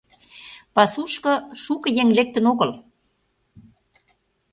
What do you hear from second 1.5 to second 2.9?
шуко еҥ лектын огыл.